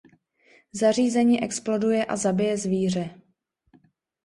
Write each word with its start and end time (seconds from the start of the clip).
Zařízení 0.73 1.43
exploduje 1.43 2.05
a 2.05 2.15
zabije 2.15 2.57
zvíře. 2.57 3.21